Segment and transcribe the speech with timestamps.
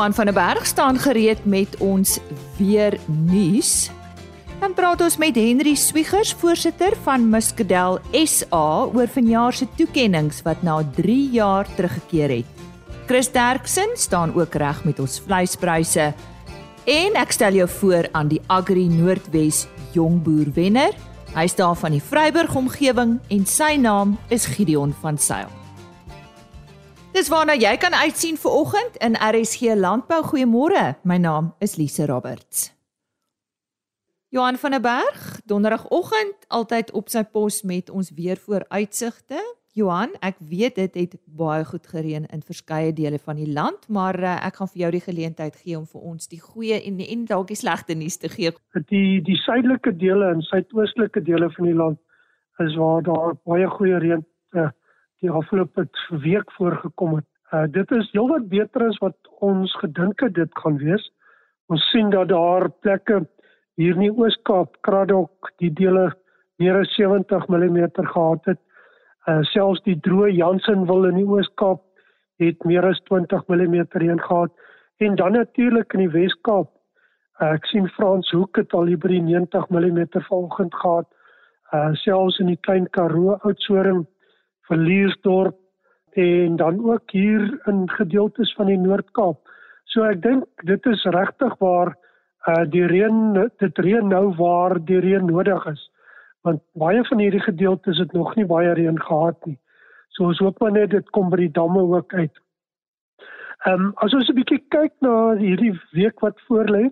[0.00, 2.18] Johan van der Berg staan gereed met ons
[2.56, 3.90] weer nuus.
[4.60, 10.62] Dan praat ons met Henry Swiegers, voorsitter van Muscadel SA oor vanjaar se toekenninge wat
[10.64, 12.64] na 3 jaar teruggekeer het.
[13.06, 16.14] Chris Derksen staan ook reg met ons vleispryse.
[16.88, 20.96] En ek stel jou voor aan die Agri Noordwes Jongboer wenner.
[21.36, 25.59] Hy staan van die Vryburg omgewing en sy naam is Gideon van Sail.
[27.10, 30.20] Dis waarna jy kan uitsien vir oggend in RSG Landbou.
[30.28, 30.94] Goeiemôre.
[31.02, 32.68] My naam is Lise Roberts.
[34.30, 39.42] Johan van der Berg, donderdagoggend altyd op sy pos met ons weer vooruitsigte.
[39.74, 44.14] Johan, ek weet dit het baie goed gereën in verskeie dele van die land, maar
[44.22, 47.26] uh, ek gaan vir jou die geleentheid gee om vir ons die goeie en en
[47.26, 48.54] dalk die slegte nuus te gee.
[48.86, 51.98] Die die suidelike dele en suidoostelike dele van die land
[52.62, 54.22] is waar daar baie goeie reën
[55.20, 55.86] die afgelope
[56.22, 57.26] week voorgekom het.
[57.52, 61.10] Uh, dit is heelwat beter as wat ons gedink het dit gaan wees.
[61.70, 63.24] Ons sien dat daar plekke
[63.80, 66.10] hier in die Oos-Kaap, Kraddock, die dele
[66.60, 67.80] meer as 70 mm
[68.12, 68.60] gehad het.
[69.28, 71.82] Uh selfs die droë Jansenwil in die Oos-Kaap
[72.40, 74.52] het meer as 20 mm reën gehad
[75.00, 76.70] en dan natuurlik in die Wes-Kaap.
[77.40, 81.08] Uh, ek sien Frans Hoek het al hier by die 90 mm vanoggend gehad.
[81.74, 84.06] Uh selfs in die Klein Karoo, Oudtshoorn
[84.70, 85.56] Verliersdorp
[86.12, 89.38] en dan ook hier in gedeeltes van die Noord-Kaap.
[89.90, 91.96] So ek dink dit is regtig waar
[92.48, 95.82] uh die reën dit reën nou waar die reën nodig is.
[96.46, 99.58] Want baie van hierdie gedeeltes het nog nie baie reën gehad nie.
[100.14, 102.40] So ons hoop maar net dit kom by die damme ook uit.
[103.66, 106.90] Ehm um, as ons 'n bietjie kyk na hierdie week wat voorlê,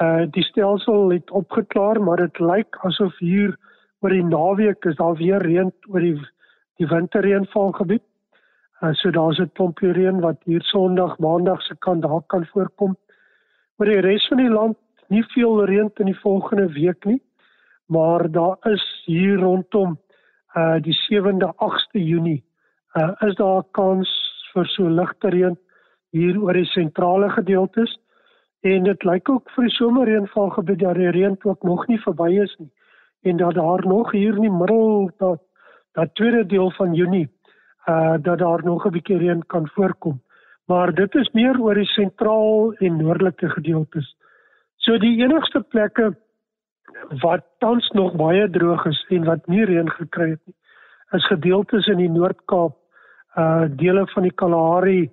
[0.00, 3.56] uh die stelsel het opgeklaar, maar dit lyk asof hier
[4.00, 6.16] oor die naweek is daar weer reën oor die
[6.80, 8.02] die winterreënvalgebied.
[8.80, 12.96] Uh, so daar's 'n klompie reën wat hier Sondag, Maandag se kant daar kan voorkom.
[13.76, 14.76] Oor die res van die land
[15.08, 17.22] nie veel reën in die volgende week nie,
[17.86, 19.98] maar daar is hier rondom
[20.56, 22.44] uh die 7de, 8de Junie
[22.94, 24.08] uh is daar 'n kans
[24.52, 25.58] vir so ligte reën
[26.10, 27.98] hier oor die sentrale gedeeltes
[28.60, 32.56] en dit lyk ook vir die somerreënvalgebied dat die reën ook nog nie verby is
[32.58, 32.72] nie
[33.22, 35.40] en dat daar nog hier in die middel tot
[35.92, 37.28] dat tweede deel van Junie
[37.86, 40.22] uh dat daar nog 'n bietjie reën kan voorkom.
[40.64, 44.16] Maar dit is meer oor die sentraal en noordelike gedeeltes.
[44.76, 46.16] So die enigste plekke
[47.08, 50.56] wat tans nog baie droog is en wat nie reën gekry het nie,
[51.10, 52.76] is gedeeltes in die Noord-Kaap,
[53.36, 55.10] uh dele van die Kalahari,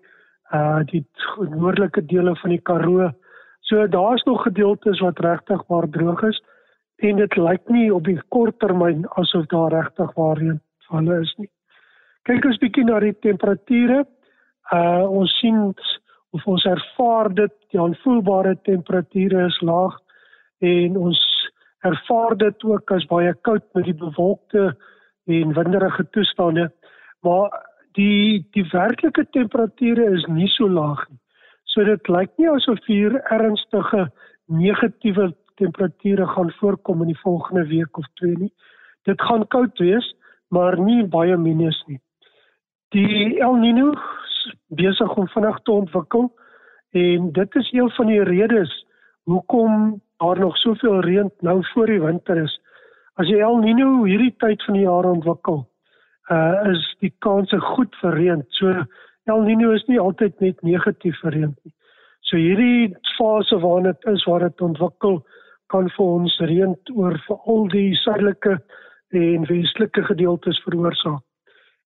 [0.53, 1.05] uh die
[1.37, 3.11] noordelike dele van die Karoo.
[3.59, 6.43] So daar's nog gedeeltes wat regtig maar droog is
[6.95, 10.61] en dit lyk nie op die kort termyn asof daar regtig waar reën
[10.91, 11.49] valle is nie.
[12.27, 14.03] Kyk ons bietjie na die temperature.
[14.73, 15.61] Uh ons sien
[16.35, 19.95] of ons ervaar dit die aanvoelbare temperature is laag
[20.59, 21.21] en ons
[21.87, 24.73] ervaar dit ook as baie koud met die bewolkte
[25.27, 26.67] en winderige toestande.
[27.23, 27.53] Maar
[27.97, 31.19] die die werklike temperature is nie so laag nie.
[31.73, 34.07] So dit lyk nie asof hier ernstige
[34.47, 38.53] negatiewe temperature gaan voorkom in die volgende week of twee nie.
[39.09, 40.07] Dit gaan koud wees,
[40.49, 41.99] maar nie baie minus nie.
[42.95, 43.93] Die El Niño
[44.79, 46.29] besig om vinnig te ontwikkel
[46.95, 48.71] en dit is een van die redes
[49.27, 52.53] hoekom daar nog soveel reën nou voor die winter is.
[53.19, 55.65] As jy El Niño hierdie tyd van die jaar ontwikkel,
[56.31, 58.45] uh is die kanse goed vir reën.
[58.59, 58.71] So
[59.27, 61.73] El Niño is nie altyd net negatief vir reën nie.
[62.27, 65.21] So hierdie fase waarin dit is waar dit ontwikkel
[65.71, 68.57] kan vir ons reën oor veral die suidelike
[69.09, 71.23] en westelike gedeeltes veroorsaak.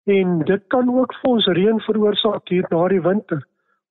[0.04, 3.44] En dit kan ook vir ons reën veroorsaak hier na die winter,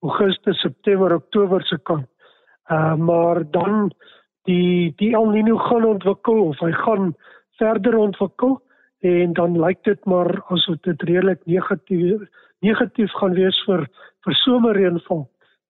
[0.02, 2.08] Augustus, September, Oktober se kant.
[2.70, 3.92] Uh maar dan
[4.48, 7.14] die die El Niño gaan ontwikkel of hy gaan
[7.58, 8.60] verder ontwikkel
[9.00, 12.22] en dan lyk dit maar asof dit redelik negatief
[12.60, 13.86] negatief gaan wees vir
[14.24, 15.28] vir somerreënval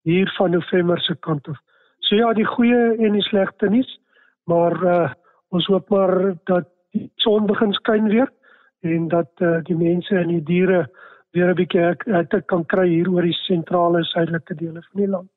[0.08, 1.58] hier van November se kant af.
[2.00, 3.90] So ja, die goeie en die slegte nuus,
[4.44, 5.08] maar uh
[5.50, 8.30] ons hoop maar dat die son begin skyn weer
[8.80, 10.86] en dat uh, die mense en die diere
[11.32, 15.30] weer 'n bietjie hitte kan kry hier oor die sentrale suidelike dele van die land.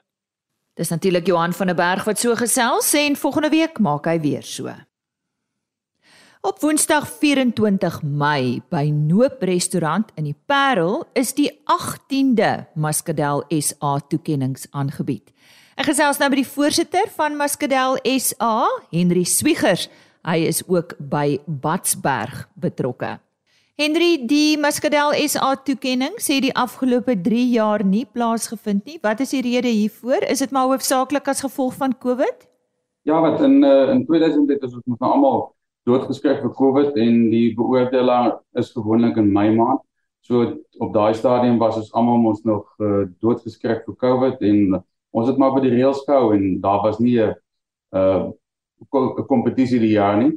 [0.73, 4.43] Dis natuurlik Johan van der Berg wat so gesels en volgende week maak hy weer
[4.43, 4.73] so.
[6.41, 13.99] Op Woensdag 24 Mei by Noop restaurant in die Parel is die 18de Muscadel SA
[14.09, 15.29] toekenninge aangebied.
[15.79, 19.87] Ek gesels nou met die voorsitter van Muscadel SA, Henry Swiegers.
[20.23, 23.17] Hy is ook by Batsberg betrokke.
[23.75, 28.99] Henry, die Muscadel SA toekenning sê die afgelope 3 jaar nie plaasgevind nie.
[29.03, 30.23] Wat is die rede hiervoor?
[30.29, 32.45] Is dit maar hoofsaaklik as gevolg van COVID?
[33.03, 35.41] Ja, wat in uh, in 2000 het ons ons nou almal
[35.89, 39.81] doodgeskryf vir COVID en die beoordelaar is gewoonlik in Mei maand.
[40.23, 40.45] So
[40.79, 44.77] op daai stadium was ons almal mos nog uh, doodgeskryf vir COVID en
[45.11, 47.35] ons het maar by die reëls gehou en daar was nie 'n
[47.91, 48.31] uh 'n
[48.89, 50.31] kompetisie die jaar nie.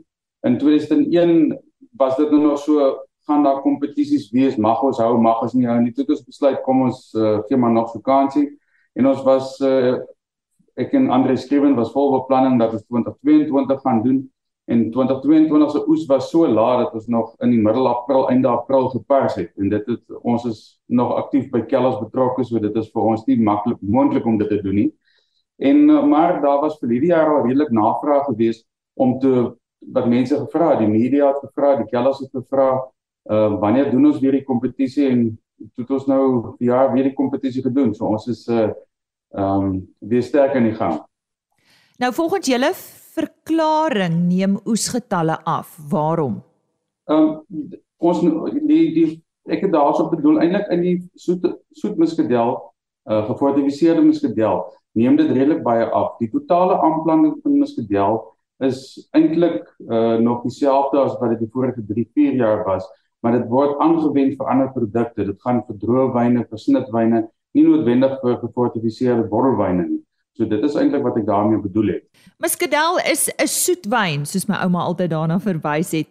[0.46, 1.56] In 2001
[1.96, 2.92] was dit nou nog so
[3.26, 5.92] gaan daar kompetisies wees, mag ons hou, mag ons nie hou nie.
[5.92, 8.46] Toe het ons besluit kom ons uh, gee maar nog vakansie
[8.96, 9.96] en ons was uh,
[10.78, 14.22] ek en Andre Skreven was vol beplanning dat ons 2022 gaan doen
[14.66, 18.50] en 2022 se oes was so laag dat ons nog in die middel April einde
[18.50, 22.78] April gepers het en dit het ons is nog aktief by Kellers betrokke so dit
[22.82, 24.88] is vir ons nie maklik moontlik om dit te doen nie.
[25.56, 28.64] En uh, maar daar was vir hierdie jaar al redelik navraag gewees
[28.94, 29.56] om te
[29.92, 32.70] wat mense gevra het, die media het gevra, die Kellers het gevra,
[33.30, 35.26] uh, wanneer doen ons weer die kompetisie en
[35.76, 37.94] het ons nou ja weer die kompetisie gedoen.
[37.94, 38.68] So ons is uh,
[39.36, 41.00] ehm um, weer sterk in die gang.
[42.00, 42.70] Nou volgens julle
[43.16, 45.76] verklaring neem oesgetalle af.
[45.90, 46.42] Waarom?
[47.08, 48.20] Ehm um, ons
[48.66, 49.08] die die
[49.48, 52.56] ek het daarso bedoel eintlik in die soet soet muskadel
[53.06, 54.64] uh gefortifiseerde muskadel
[54.96, 56.16] neem dit redelik baie af.
[56.18, 58.22] Die totale aanplanting van muskadel
[58.64, 62.86] is eintlik uh nog dieselfde as wat dit die vorige 3 4 jaar was
[63.26, 65.24] maar dit word aangewend vir ander produkte.
[65.26, 67.22] Dit gaan vir droë wyne, vir snitwyne,
[67.56, 70.02] nie noodwendig vir gefortifiseerde bottelwyne nie.
[70.36, 72.04] So dit is eintlik wat ek daarmee bedoel het.
[72.44, 76.08] Muscadel is 'n soetwyn, soos my ouma altyd daarna verwys het.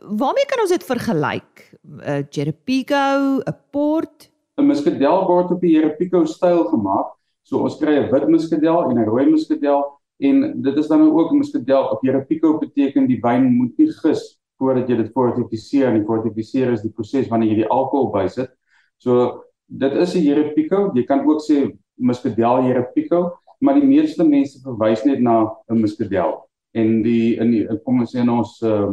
[0.00, 1.74] Waarmee kan ons dit vergelyk?
[1.84, 4.30] 'n Jerepigo, 'n port?
[4.56, 7.15] 'n Muscadel word op die Jerepigo styl gemaak.
[7.46, 9.84] So ons kry 'n wit muscadel en 'n rooi muscadel
[10.18, 14.40] en dit is dan ook 'n muscadel op Jerepigo beteken die wyn moet nie gis
[14.58, 18.50] voordat jy dit fortifiseer en fortifiseer is die proses wanneer jy die alkohol bysit.
[18.98, 24.58] So dit is 'n Jerepico, jy kan ook sê Muscadel Jerepico, maar die meeste mense
[24.62, 26.48] verwys net na 'n Muscadel.
[26.74, 28.92] En die in die kom ons sê in ons uh,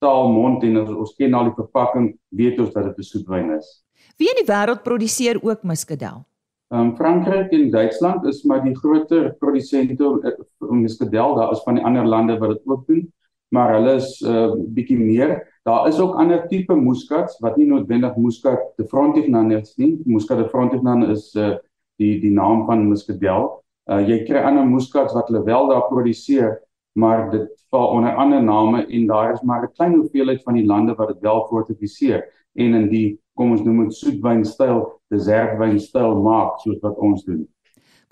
[0.00, 3.84] taalmond en ons ken al die verpakking, weet ons dat dit 'n soetwyn is.
[4.16, 6.29] Wie in die wêreld produseer ook Muscadel?
[6.70, 11.74] Ehm um, Frankryk en Duitsland is maar die groter produsente uh, Muscadel, daar is van
[11.74, 13.08] die ander lande wat dit ook doen
[13.50, 15.60] maar hulle is 'n uh, bietjie meer.
[15.62, 20.00] Daar is ook ander tipe muskats wat nie noodwendig muscat de Frontignan is nie.
[20.04, 21.56] Muscat de Frontignan is uh,
[21.96, 23.62] die die naam van muscadel.
[23.90, 26.60] Uh, jy kry ander muskats wat hulle wel daar produseer,
[26.92, 30.66] maar dit val onder ander name en daar is maar 'n klein hoeveelheid van die
[30.66, 32.22] lande wat dit wel fortifiseer
[32.54, 37.46] en in die kom ons noem dit soetwynstyl, desertwynstyl maak soos wat ons doen.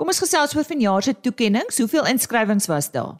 [0.00, 1.74] Kom ons gesels oor vanjaar se toekenninge.
[1.82, 3.18] Hoeveel inskrywings was daar?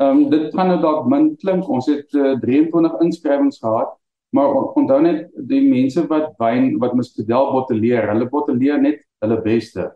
[0.00, 1.68] Ehm um, dit gaan nou dalk min klink.
[1.70, 3.92] Ons het uh, 23 inskrywings gehad,
[4.34, 9.92] maar onthou net die mense wat wyn wat Muscadel botteleer, hulle botteleer net hulle beste.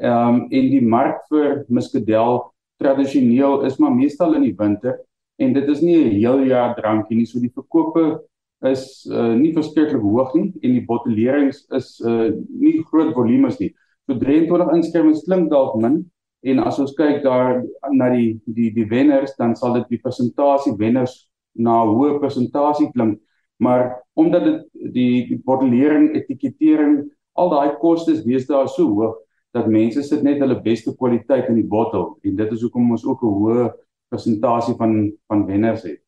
[0.00, 2.40] Ehm um, en die mark vir Muscadel
[2.80, 4.96] tradisioneel is maar meestal in die winter
[5.42, 8.22] en dit is nie 'n heel jaar drankie nie, so die verkope
[8.64, 13.72] is uh, nie verskriklik hoog nie en die bottelerings is uh, nie groot volumes nie.
[14.06, 16.02] So 23 inskrywings klink dalk min,
[16.42, 17.60] En as ons kyk daar
[17.94, 22.90] na die die die wenners, dan sal dit die persentasie wenners na 'n hoë persentasie
[22.94, 23.20] klink.
[23.62, 24.60] Maar omdat dit
[24.94, 27.06] die die bottelering, etikettering,
[27.38, 29.14] al daai kostes deesdae so hoog
[29.54, 33.04] dat mense sit net hulle beste kwaliteit in die bottel en dit is hoekom ons
[33.06, 33.72] ook 'n hoë
[34.10, 36.01] persentasie van van wenners het.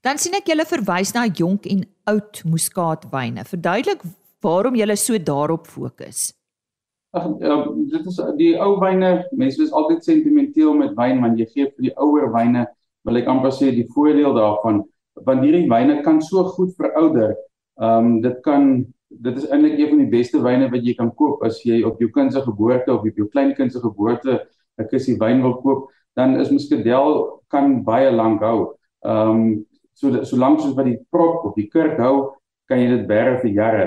[0.00, 3.44] Dan sien ek julle verwys na jonk en oud muskaatwyne.
[3.44, 4.04] Verduidelik
[4.40, 6.30] waarom julle so daarop fokus.
[7.12, 7.56] Ag ja,
[7.90, 9.10] dit is die ou wyne.
[9.36, 12.64] Mense is altyd sentimenteel met wyn want jy gee vir die ouer wyne,
[13.04, 14.84] wil ek amper sê die voordeel daarvan
[15.26, 17.34] want hierdie wyne kan so goed verouder.
[17.82, 18.70] Ehm um, dit kan
[19.10, 22.00] dit is eintlik een van die beste wyne wat jy kan koop as jy op
[22.00, 24.38] jou kind se geboorte of op jou kleinkind se geboorte
[24.78, 28.76] 'n kussie wyn wil koop, dan is Muscadel kan baie lank hou.
[29.04, 29.66] Ehm um,
[30.00, 32.32] so solank soos wat die prop of die kurk hou,
[32.70, 33.86] kan jy dit bære vir jare.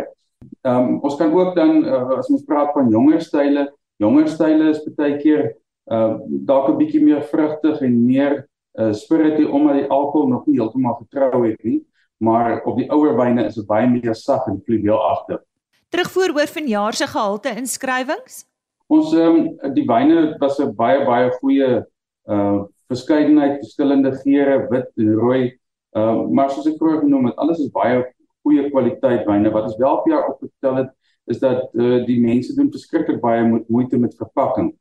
[0.63, 3.67] Ehm um, ons kan ook dan uh, as ons praat van jonger style,
[4.01, 5.53] jonger style is baie keer
[5.91, 8.45] uh dalk 'n bietjie meer vrugtig en meer
[8.79, 11.81] uh spiritie omdat die alkohol nog nie heeltemal getrou het nie,
[12.19, 15.41] maar op die ouer wyne is dit baie meer sag en fluweelagtig.
[15.89, 18.45] Terugvoer oor vanjaar se gehalte inskrywings?
[18.87, 21.83] Ons ehm um, die wyne was 'n baie baie goeie
[22.27, 25.59] uh verskeidenheid verskillende geure, wit en rooi.
[25.93, 28.03] Ehm uh, maar soos ek vroeër genoem het, alles is baie
[28.43, 30.93] goeie kwaliteit wyne wat ons wel vir jou opgetel het
[31.31, 34.73] is dat uh, die mense doen verskriklik baie mo moeite met verpakking.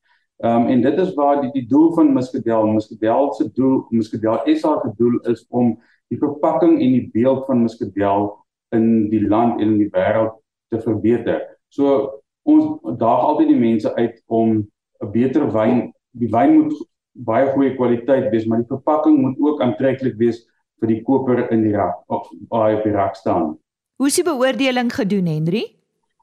[0.42, 4.40] Ehm um, en dit is waar die die doel van Muscadel, Muscadel se doel, Muscadel
[4.56, 5.76] SA se doel is om
[6.10, 8.32] die verpakking en die beeld van Muscadel
[8.74, 10.40] in die land en in die wêreld
[10.72, 11.44] te verbeter.
[11.68, 12.08] So
[12.42, 14.64] ons daag altyd die mense uit om
[15.02, 16.74] 'n beter wyn, die wyn moet
[17.12, 20.40] baie goeie kwaliteit wees, maar die verpakking moet ook aantreklik wees
[20.82, 23.54] vir die koper in die rak of baie op die rak staan.
[24.02, 25.62] Hoe is die beoordeling gedoen, Henry?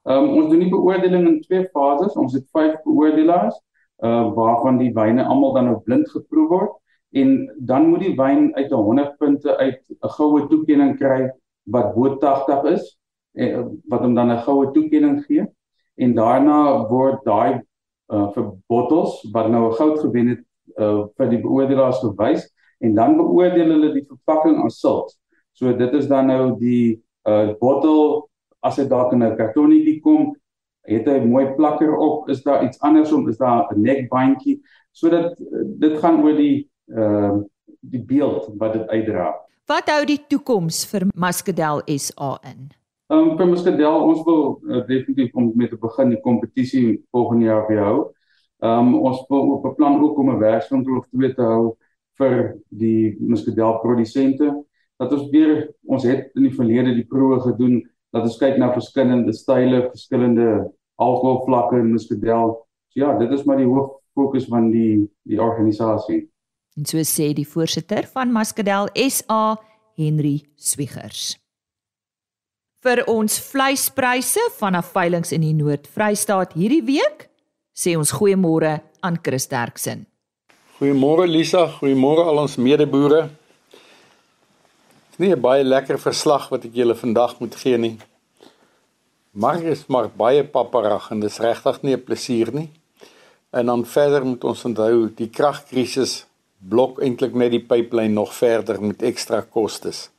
[0.04, 2.18] Ehm um, ons doen die beoordeling in twee fases.
[2.20, 3.56] Ons het 5 beoordelaars
[4.04, 6.76] uh waarvan die wyne almal dan nou blind geproe word
[7.20, 11.32] en dan moet die wyn uit 100 punte uit 'n goue toekenning kry
[11.68, 12.86] wat bo 80 is
[13.36, 15.44] en wat hom dan 'n goue toekenning gee
[15.98, 17.60] en daarna word daai
[18.14, 20.44] uh vir bottels wat nou 'n goud gewen het
[20.80, 22.48] uh vir die beoordelaars gewys
[22.80, 25.18] en dan beoordeel hulle die verpakking as sulks.
[25.52, 30.36] So dit is dan nou die uh bottel as dit dalk in 'n kartonnetjie kom,
[30.88, 35.38] het hy mooi plakker op, is daar iets andersom, is daar 'n nekbandjie sodat
[35.80, 37.44] dit gaan oor die ehm uh,
[37.80, 39.30] die beeld wat dit uitdra.
[39.66, 42.70] Wat hou die toekoms vir Muscadel SA in?
[43.10, 47.46] Ehm um, vir Muscadel ons wil uh, definitief om met te begin die kompetisie volgende
[47.46, 48.00] jaar weer hou.
[48.60, 51.78] Ehm um, ons wil op 'n plan ook om 'n werkswinkel of twee te hou
[52.20, 54.52] vir die Muscadel produsente.
[55.00, 57.80] Dat ons weer ons het in die verlede die proe gedoen
[58.14, 60.50] dat ons kyk na verskillende style, verskillende
[61.00, 62.56] alkoholvlakke in Muscadel.
[62.90, 66.26] So ja, dit is maar die hoof fokus van die die organisasie.
[66.78, 69.60] En so sê die voorsitter van Muscadel SA,
[70.00, 71.38] Henry Swiggers.
[72.80, 77.28] Vir ons vleispryse vanaf veilinge in die Noord-Vrystaat hierdie week,
[77.76, 80.06] sê ons goeiemôre aan Chris Derksen.
[80.80, 83.26] Goeiemôre Lisa, goeiemôre al ons medeboere
[85.20, 87.98] nie 'n baie lekker verslag wat ek julle vandag moet gee nie.
[89.32, 92.70] Maar is maar baie paparag en dis regtig nie 'n plesier nie.
[93.52, 96.26] En dan verder moet ons onthou die kragkrisis
[96.70, 100.10] blok eintlik net die pyplyn nog verder met ekstra kostes.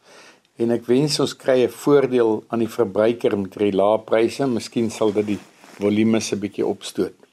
[0.59, 4.91] En ek wens ons kry 'n voordeel aan die verbruiker met die lae pryse, miskien
[4.91, 5.41] sal dit die
[5.81, 7.30] volume se bietjie opstoot.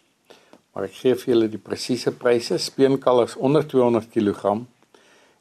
[0.77, 4.61] Maar ek gee vir julle die presiese pryse, speenkalvers onder 200 kg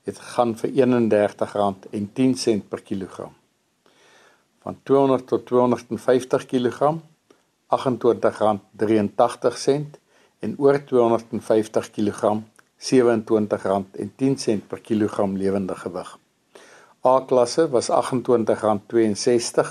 [0.09, 3.35] het gegaan vir R31.10 per kilogram.
[4.64, 6.97] Van 200 tot 250 kg
[7.76, 10.00] R28.83
[10.40, 12.40] en oor 250 kg
[12.88, 16.16] R27.10 per kilogram lewende gewig.
[17.05, 19.69] A-klasse was R28.62,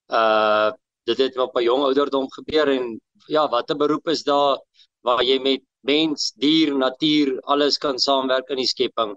[0.09, 0.71] Uh
[1.07, 4.59] dit het op 'n jong ouderdom gebeur en ja, watter beroep is daar
[5.03, 9.17] waar jy met mens, dier, natuur, alles kan saamwerk in die skepping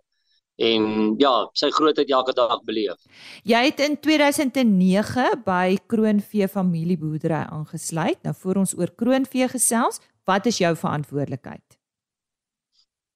[0.57, 2.97] en ja, sy grootheid elke dag beleef.
[3.45, 8.23] Jy het in 2009 by Kroonvee familieboerdery aangesluit.
[8.23, 11.77] Nou voor ons oor Kroonvee gesels, Wat is jou verantwoordelikheid?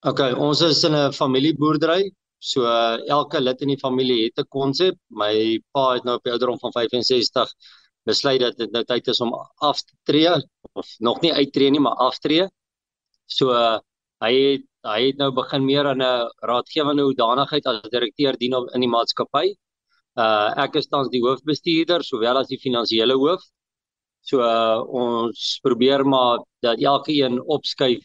[0.08, 2.12] OK, ons is in 'n familieboerdery.
[2.42, 4.98] So uh, elke lid in die familie het 'n konsep.
[5.10, 7.54] My pa het nou op die ouderdom van 65
[8.04, 10.34] besluit dat dit nou tyd is om af te tree
[10.74, 12.48] of nog nie uittreë nie, maar aftree.
[13.26, 13.80] So uh,
[14.24, 18.82] hy het hy het nou begin meer aan 'n raadgewende hoedanigheid as direkteur dien in
[18.82, 19.54] die maatskappy.
[20.18, 23.44] Uh ek is tans die hoofbestuurder sowel as die finansiële hoof.
[24.30, 28.04] So uh, ons probeer maar dat elke een opskuif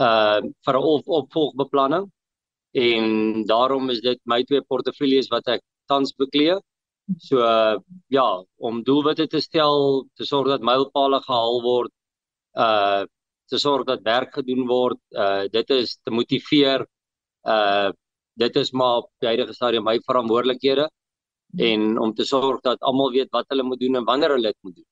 [0.00, 2.10] uh vir 'n op, opvolgbeplanning
[2.72, 3.04] en
[3.46, 6.58] daarom is dit my twee portefeuilles wat ek tans bekleë.
[7.18, 7.76] So uh,
[8.08, 11.92] ja, om doelwitte te stel, te sorg dat mylpale gehaal word,
[12.54, 13.04] uh
[13.52, 16.86] te sorg dat werk gedoen word, uh dit is te motiveer.
[17.44, 17.90] Uh
[18.34, 20.88] dit is maar op die huidige stadium my verantwoordelikhede
[21.58, 24.58] en om te sorg dat almal weet wat hulle moet doen en wanneer hulle dit
[24.62, 24.91] moet doen.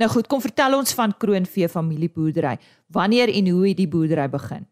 [0.00, 2.54] Nou goed, kom vertel ons van Kroonvee familieboerdery.
[2.88, 4.64] Wanneer en hoe het die boerdery begin?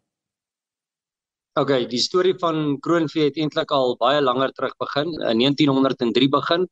[1.61, 6.65] OK, die storie van Kroonvee het eintlik al baie langer terug begin, in 1903 begin,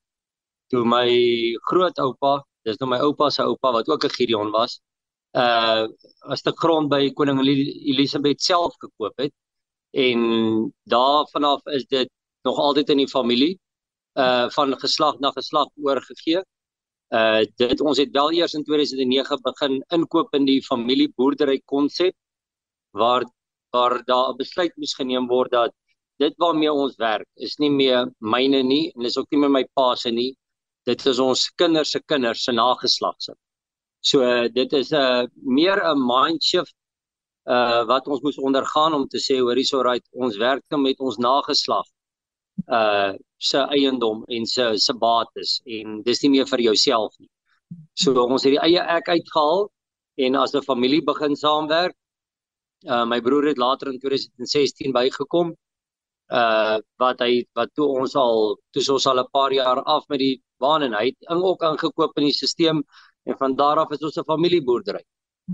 [0.73, 1.05] toe my
[1.69, 4.81] grootoupa, dis nou my oupa se oupa wat ook 'n Gideon was,
[5.37, 5.85] uh
[6.31, 9.33] 'n stuk grond by koning Elisabeth self gekoop het.
[9.91, 12.09] En daarvanaf is dit
[12.43, 13.59] nog altyd in die familie
[14.15, 16.41] uh van geslag na geslag oorgegee.
[17.15, 22.15] Uh dit ons het wel eers in 2009 begin inkoop in die familie boerdery konsep
[22.91, 23.25] waar
[23.71, 25.73] waar daar 'n besluit moes geneem word dat
[26.19, 29.65] dit waarmee ons werk is nie meer myne nie en is ook nie meer my
[29.75, 30.35] pa se nie.
[30.87, 33.35] Dit is ons kinders se kinders se nageslag se.
[34.01, 36.75] So uh, dit is 'n uh, meer 'n mind shift
[37.47, 40.99] uh wat ons moes ondergaan om te sê hoor hierso right ons werk nou met
[40.99, 41.87] ons nageslag
[42.65, 47.29] uh se eiendom en se se bates en dis nie meer vir jouself nie.
[47.95, 49.69] So ons het die eie ek uitgehaal
[50.25, 51.95] en as 'n familie begin saamwerk.
[52.87, 55.55] Uh my broer het later in 2016 bygekom.
[56.33, 60.19] Uh wat hy wat toe ons al toe ons al 'n paar jaar af met
[60.19, 62.83] die baan en hy het ing ook aangekoop in die stelsel
[63.27, 65.05] en van daar af is ons 'n familieboerdery.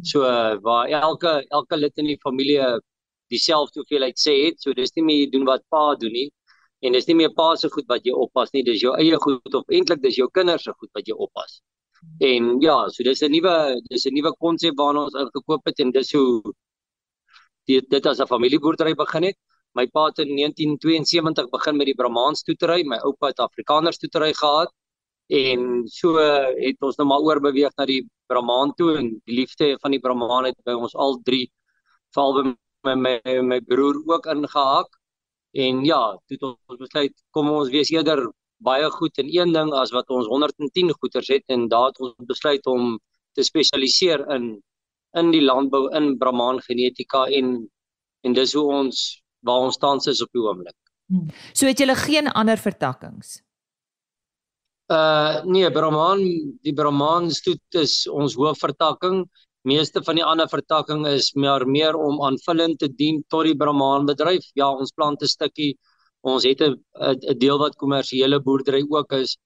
[0.02, 2.80] So uh, waar elke elke lid in die familie
[3.28, 4.61] dieselfde hoeveelheid sê het.
[4.61, 6.30] So dis nie meer doen wat pa doen nie
[6.82, 9.54] en dis nie meer pa se goed wat jy oppas nie, dis jou eie goed
[9.54, 11.60] of eintlik dis jou kinders se goed wat jy oppas.
[12.18, 13.54] En ja, so dis 'n nuwe
[13.90, 16.42] dis 'n nuwe konsep waarna ons ingekoop het en dis hoe
[17.70, 19.38] dit dit as 'n familieboerdery begin het.
[19.74, 24.32] My pa het in 1972 begin met die Brahman stoetery, my oupa het Afrikaner stoetery
[24.34, 24.71] gehad
[25.28, 29.90] en so het ons nou maar oorbeweeg na die Brahman toe en die liefde van
[29.90, 31.50] die Brahman het by ons al drie
[32.14, 34.90] veral my my my broer ook ingehaak
[35.52, 38.25] En ja, toe ons besluit kom ons wees eerder
[38.65, 42.15] baie goed in een ding as wat ons 110 goeters het en daar het ons
[42.28, 42.99] besluit om
[43.36, 44.54] te spesialiseer in
[45.19, 47.69] in die landbou in Brahman genetika en
[48.25, 49.00] en dis hoe ons
[49.45, 50.76] waar ons tans is op die oomblik.
[51.10, 51.28] Hmm.
[51.52, 53.43] So het julle geen ander vertakkings.
[54.93, 56.23] Uh nee, Brahman,
[56.62, 59.26] die Brahman stoet is ons hoofvertakking
[59.68, 64.06] meeste van die ander vertakking is meer meer om aanvullend te dien tot die Brahman
[64.06, 64.44] bedryf.
[64.58, 65.78] Ja, ons plant 'n stukkie.
[66.22, 69.36] Ons het 'n 'n deel wat kommersiële boerdery ook is.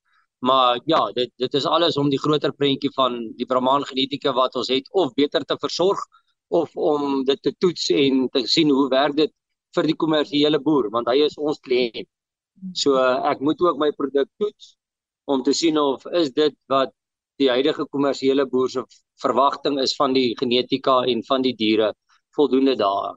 [0.41, 4.55] Maar ja, dit dit is alles om die groter prentjie van die Brahman genetika wat
[4.55, 5.99] ons het of beter te versorg
[6.49, 9.33] of om dit te toets en te sien hoe werk dit
[9.77, 12.09] vir die kommersiële boer want hy is ons kliënt.
[12.75, 12.97] So
[13.33, 14.77] ek moet ook my produk toets
[15.25, 16.93] om te sien of is dit wat
[17.41, 18.85] die huidige kommersiële boer se
[19.23, 21.93] verwagting is van die genetika en van die diere
[22.37, 23.17] voldoende daar.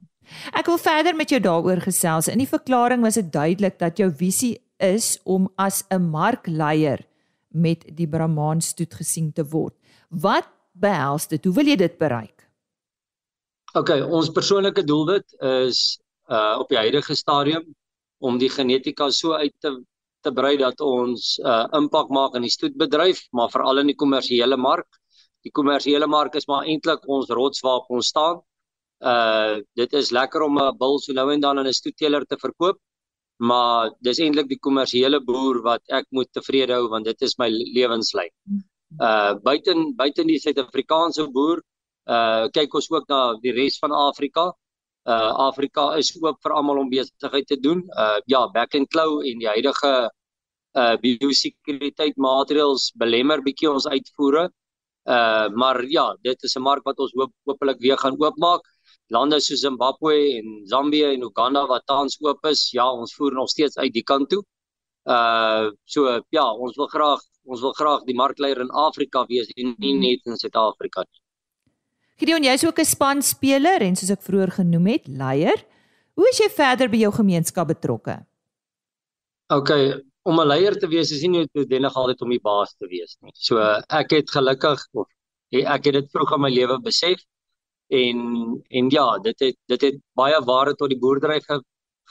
[0.53, 2.29] Ek wil verder met jou daaroor gesels.
[2.29, 7.05] In die verklaring was dit duidelik dat jou visie is om as 'n markleier
[7.49, 9.75] met die Brahman stoet gesien te word.
[10.09, 11.43] Wat behels dit?
[11.45, 12.47] Hoe wil jy dit bereik?
[13.73, 17.75] OK, ons persoonlike doelwit is uh op die huidige stadium
[18.19, 19.81] om die genetika so uit te
[20.21, 24.57] te brei dat ons uh impak maak in die stoetbedryf, maar veral in die kommersiële
[24.57, 24.98] mark
[25.45, 28.41] die kommersiële mark is maar eintlik ons rots waarop ons staan.
[28.99, 32.37] Uh dit is lekker om 'n bil so nou en dan in 'n stoeteler te
[32.37, 32.77] verkoop,
[33.39, 37.49] maar dis eintlik die kommersiële boer wat ek moet tevrede hou want dit is my
[37.49, 38.31] lewenslyn.
[38.99, 41.61] Uh buiten buiten die Suid-Afrikaanse boer,
[42.09, 44.51] uh kyk ons ook na die res van Afrika.
[45.05, 47.83] Uh Afrika is oop vir almal om besigheid te doen.
[47.97, 50.09] Uh ja, back and claw en die huidige
[50.77, 54.49] uh biosekuriteit maatreëls belemmer bietjie ons uitvoere.
[55.09, 58.61] Uh maar ja, dit is 'n mark wat ons hoop hopelik weer gaan oopmaak.
[59.07, 63.49] Lande soos Zimbabwe en Zambië en Uganda wat tans oop is, ja, ons voer nog
[63.49, 64.43] steeds uit die kant toe.
[65.05, 69.75] Uh so ja, ons wil graag ons wil graag die markleier in Afrika wees en
[69.77, 70.01] nie mhm.
[70.01, 71.21] net in Suid-Afrika nie.
[72.19, 75.65] Gideon, jy's ook 'n spanspeler en soos ek vroeër genoem het, leier.
[76.13, 78.25] Hoe is jy verder by jou gemeenskap betrokke?
[79.47, 79.69] OK,
[80.23, 83.31] om 'n leier te wees is nie noodwendig altyd om die baas te wees nie.
[83.33, 83.57] So
[83.89, 85.07] ek het gelukkig of
[85.51, 87.19] ek het dit vroeg in my lewe besef
[87.89, 88.17] en
[88.69, 91.61] en ja, dit het dit het baie waarde tot die boerdery ge,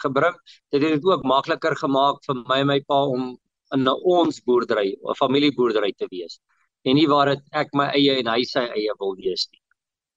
[0.02, 0.34] gebring.
[0.70, 3.38] Dit het dit ook makliker gemaak vir my en my pa om
[3.74, 6.40] in 'n ons boerdery, 'n familieboerdery te wees.
[6.84, 9.60] En nie waar dit ek my eie en hy sy eie wil wees nie.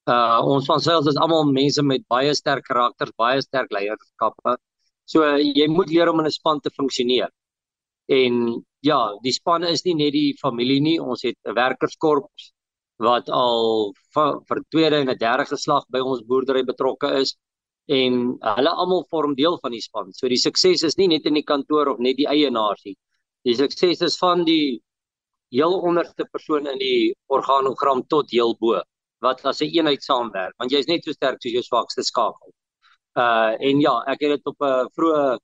[0.07, 4.57] Uh ons van selfs is almal mense met baie sterk karakters, baie sterk leierskappe.
[5.05, 7.29] So jy moet leer om in 'n span te funksioneer.
[8.11, 8.41] En
[8.83, 12.51] ja, die span is nie net die familie nie, ons het 'n werkerskorps
[13.01, 17.35] wat al vir tweede en 'n derde geslag by ons boerdery betrokke is
[17.87, 18.13] en
[18.57, 20.13] hulle almal vorm deel van die span.
[20.13, 22.95] So die sukses is nie net in die kantoor of net die eienaars nie.
[23.43, 24.81] Die sukses is van die
[25.51, 28.81] heel onderste persoon in die organogram tot heel bo
[29.21, 32.51] wat as 'n een eenheid saamwerk want jy's net so sterk soos jou swakste skakel.
[33.15, 35.37] Uh en ja, ek het dit op 'n vroeë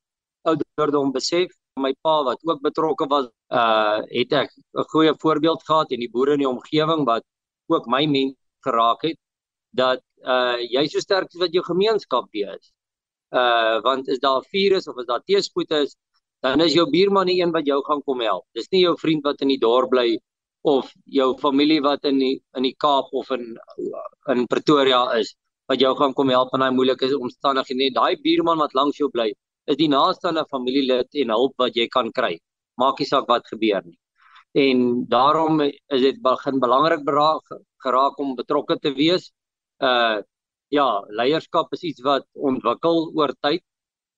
[0.44, 1.52] ouderdom besef.
[1.78, 3.28] My pa wat ook betrokke was,
[3.62, 7.24] uh het ek 'n goeie voorbeeld gehad en die boere in die omgewing wat
[7.68, 8.36] ook my mens
[8.66, 9.18] geraak het
[9.72, 12.74] dat uh jy so sterk as wat jou gemeenskap wees.
[13.32, 15.96] Uh want is daar virus of is daar teespoed is,
[16.42, 18.46] dan is jou buurman die een wat jou gaan kom help.
[18.54, 20.20] Dis nie jou vriend wat in die dorp bly
[20.62, 23.58] of jou familie wat in die in die Kaap of in
[24.34, 25.36] in Pretoria is
[25.68, 27.94] wat jou gaan kom help in daai moeilike omstandighede.
[27.94, 29.32] Daai buurman wat langs jou bly,
[29.68, 32.40] is die naaste aan 'n familielid en hulp wat jy kan kry.
[32.78, 34.00] Maak nie saak wat gebeur nie.
[34.54, 37.04] En daarom is dit begin belangrik
[37.84, 39.32] geraak om betrokke te wees
[39.80, 40.20] uh
[40.70, 43.64] ja, leierskap is iets wat ontwikkel oor tyd.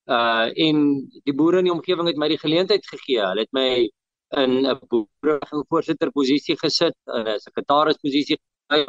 [0.06, 0.76] Uh en
[1.24, 3.20] die boere in die omgewing het my die geleentheid gegee.
[3.22, 3.88] Hulle het my
[4.42, 8.38] in 'n boerevoorsitter posisie gesit, in 'n sekretaris posisie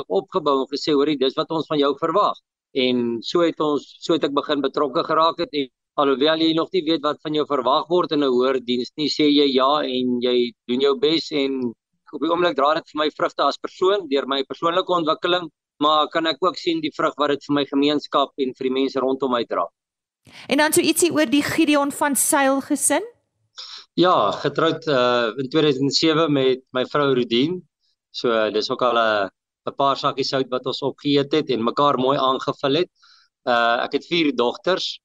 [0.07, 2.37] opgebou en gesê, "Hoerie, dis wat ons van jou verwag."
[2.73, 5.69] En so het ons so het ek begin betrokke geraak het en
[6.01, 9.09] alhoewel jy nog nie weet wat van jou verwag word in 'n hoër diens nie,
[9.09, 11.73] sê jy ja en jy doen jou bes en
[12.11, 15.47] op die oomblik dra dit vir my vrugte as persoon deur my persoonlike ontwikkeling
[15.81, 18.75] maar kan ek ook sien die vrug wat dit vir my gemeenskap en vir die
[18.75, 19.65] mense rondom my dra.
[20.47, 23.05] En dan so ietsie oor die Gideon van Sail gesin?
[23.97, 27.59] Ja, getroud uh in 2007 met my vrou Rudien.
[28.11, 29.29] So uh, dis ook al 'n uh,
[29.69, 32.91] 'n paar sakkies sout wat ons opgeëet het en mekaar mooi aangevul het.
[33.45, 34.99] Uh ek het vier dogters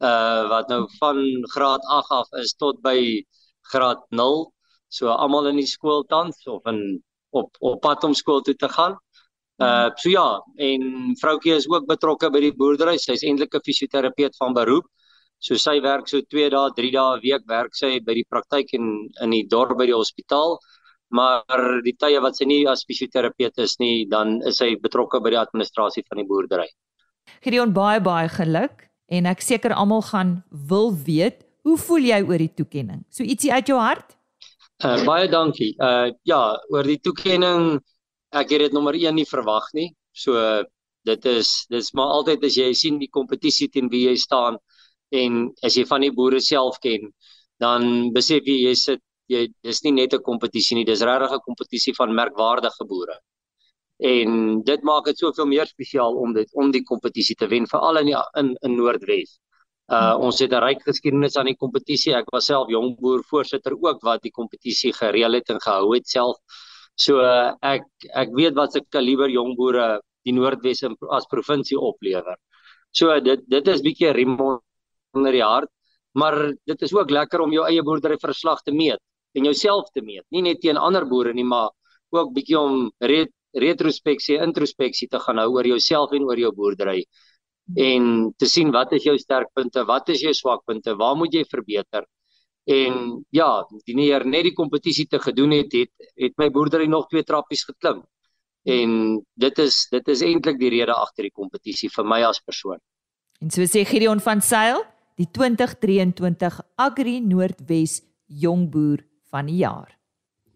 [0.00, 1.18] uh wat nou van
[1.54, 2.98] graad 8 af is tot by
[3.72, 4.48] graad 0.
[4.88, 8.68] So almal in die skool tans of in op op pad om skool toe te
[8.68, 8.96] gaan.
[9.60, 12.96] Uh so ja, en vroutjie is ook betrokke by die boerdery.
[12.98, 14.88] Sy's eintlik 'n fisioterapeut van beroep.
[15.38, 18.74] So sy werk so 2 dae, 3 dae 'n week werk sy by die praktyk
[18.74, 20.58] en in die dorp by die hospitaal.
[21.10, 25.30] Maar die tye wat sy nie as fisioterapeut is nie, dan is sy betrokke by
[25.30, 26.68] die administrasie van die boerdery.
[27.42, 32.40] Gideon baie baie geluk en ek seker almal gaan wil weet, hoe voel jy oor
[32.40, 33.04] die toekenning?
[33.10, 34.16] So ietsie uit jou hart?
[34.84, 35.74] Uh baie dankie.
[35.76, 37.80] Uh ja, oor die toekenning
[38.32, 39.90] ek het dit nommer 1 nie verwag nie.
[40.14, 40.38] So
[41.08, 44.58] dit is dis maar altyd as jy sien die kompetisie teen wie jy staan
[45.10, 47.10] en as jy van die boere self ken,
[47.60, 51.46] dan besef jy jy sit jy dis nie net 'n kompetisie nie, dis regtig 'n
[51.46, 53.16] kompetisie van merkwaardige boere.
[54.00, 58.00] En dit maak dit soveel meer spesiaal om dit om die kompetisie te wen veral
[58.00, 59.38] in die, in in Noordwes.
[59.92, 62.14] Uh ons het 'n ryk geskiedenis aan die kompetisie.
[62.14, 66.06] Ek was self jong boer voorsitter ook wat die kompetisie gereël het en gehou het
[66.08, 66.36] self.
[66.96, 67.84] So uh, ek
[68.14, 72.36] ek weet wat se kaliber jong boere die Noordwes as provinsie oplewer.
[72.92, 75.70] So dit dit is bietjie riem onder die hart,
[76.14, 76.34] maar
[76.66, 79.00] dit is ook lekker om jou eie boerdery verslag te meet
[79.34, 80.24] en jouself te meet.
[80.30, 81.70] Nie net teen ander boere nie, maar
[82.10, 87.04] ook bietjie om ret, retrospeksie, introspeksie te gaan hou oor jouself en oor jou boerdery
[87.76, 92.06] en te sien wat is jou sterkpunte, wat is jou swakpunte, waar moet jy verbeter?
[92.70, 97.08] En ja, die neer net die kompetisie te gedoen het, het het my boerdery nog
[97.08, 98.02] twee trappies geklim.
[98.68, 102.78] En dit is dit is eintlik die rede agter die kompetisie vir my as persoon.
[103.40, 104.82] En so sê Gideon van Sail,
[105.16, 109.99] die 2023 Agri Noordwes Jongboer van die jaar.